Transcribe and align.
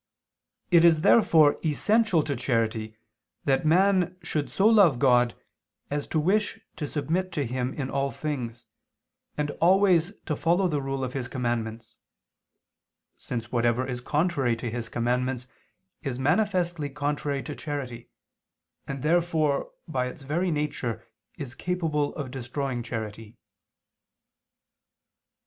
It 0.71 0.83
is 0.83 1.01
therefore 1.01 1.59
essential 1.63 2.23
to 2.23 2.35
charity 2.35 2.97
that 3.45 3.67
man 3.67 4.17
should 4.23 4.49
so 4.49 4.65
love 4.65 4.97
God 4.97 5.35
as 5.91 6.07
to 6.07 6.19
wish 6.19 6.59
to 6.77 6.87
submit 6.87 7.31
to 7.33 7.45
Him 7.45 7.75
in 7.75 7.87
all 7.91 8.09
things, 8.09 8.65
and 9.37 9.51
always 9.61 10.11
to 10.25 10.35
follow 10.35 10.67
the 10.67 10.81
rule 10.81 11.03
of 11.03 11.13
His 11.13 11.27
commandments; 11.27 11.97
since 13.19 13.51
whatever 13.51 13.85
is 13.85 14.01
contrary 14.01 14.55
to 14.55 14.71
His 14.71 14.89
commandments 14.89 15.45
is 16.01 16.17
manifestly 16.17 16.89
contrary 16.89 17.43
to 17.43 17.53
charity, 17.53 18.09
and 18.87 19.03
therefore 19.03 19.69
by 19.87 20.07
its 20.07 20.23
very 20.23 20.49
nature 20.49 21.05
is 21.37 21.53
capable 21.53 22.15
of 22.15 22.31
destroying 22.31 22.81
charity. 22.81 23.37